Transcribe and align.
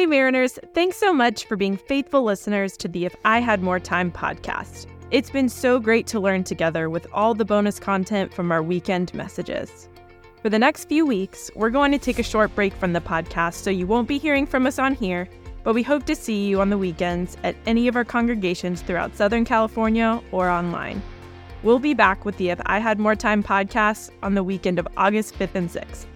Hey, 0.00 0.06
Mariners, 0.06 0.58
thanks 0.72 0.96
so 0.96 1.12
much 1.12 1.44
for 1.44 1.56
being 1.56 1.76
faithful 1.76 2.22
listeners 2.22 2.74
to 2.78 2.88
the 2.88 3.04
If 3.04 3.14
I 3.26 3.38
Had 3.38 3.62
More 3.62 3.78
Time 3.78 4.10
podcast. 4.10 4.86
It's 5.10 5.28
been 5.28 5.50
so 5.50 5.78
great 5.78 6.06
to 6.06 6.18
learn 6.18 6.42
together 6.42 6.88
with 6.88 7.06
all 7.12 7.34
the 7.34 7.44
bonus 7.44 7.78
content 7.78 8.32
from 8.32 8.50
our 8.50 8.62
weekend 8.62 9.12
messages. 9.12 9.90
For 10.40 10.48
the 10.48 10.58
next 10.58 10.86
few 10.86 11.04
weeks, 11.04 11.50
we're 11.54 11.68
going 11.68 11.92
to 11.92 11.98
take 11.98 12.18
a 12.18 12.22
short 12.22 12.54
break 12.54 12.72
from 12.72 12.94
the 12.94 13.02
podcast, 13.02 13.56
so 13.56 13.68
you 13.68 13.86
won't 13.86 14.08
be 14.08 14.16
hearing 14.16 14.46
from 14.46 14.66
us 14.66 14.78
on 14.78 14.94
here, 14.94 15.28
but 15.64 15.74
we 15.74 15.82
hope 15.82 16.06
to 16.06 16.16
see 16.16 16.46
you 16.46 16.62
on 16.62 16.70
the 16.70 16.78
weekends 16.78 17.36
at 17.44 17.54
any 17.66 17.86
of 17.86 17.94
our 17.94 18.02
congregations 18.02 18.80
throughout 18.80 19.14
Southern 19.14 19.44
California 19.44 20.18
or 20.32 20.48
online. 20.48 21.02
We'll 21.62 21.78
be 21.78 21.92
back 21.92 22.24
with 22.24 22.38
the 22.38 22.48
If 22.48 22.60
I 22.64 22.78
Had 22.78 22.98
More 22.98 23.16
Time 23.16 23.42
podcast 23.42 24.12
on 24.22 24.32
the 24.32 24.42
weekend 24.42 24.78
of 24.78 24.88
August 24.96 25.38
5th 25.38 25.56
and 25.56 25.68
6th. 25.68 26.06